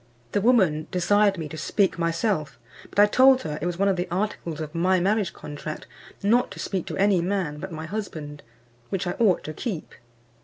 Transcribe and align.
The 0.31 0.41
woman 0.41 0.87
desired 0.89 1.37
me 1.37 1.47
to 1.49 1.57
speak 1.57 1.99
myself; 1.99 2.57
but 2.89 2.97
I 2.97 3.05
told 3.05 3.43
her 3.43 3.59
it 3.61 3.67
was 3.67 3.77
one 3.77 3.87
of 3.87 3.97
the 3.97 4.07
articles 4.09 4.59
of 4.59 4.73
my 4.73 4.99
marriage 4.99 5.31
contract 5.31 5.85
not 6.23 6.49
to 6.53 6.59
speak 6.59 6.87
to 6.87 6.97
any 6.97 7.21
man 7.21 7.59
but 7.59 7.71
my 7.71 7.85
husband, 7.85 8.41
which 8.89 9.05
I 9.05 9.11
ought 9.19 9.43
to 9.43 9.53
keep. 9.53 9.93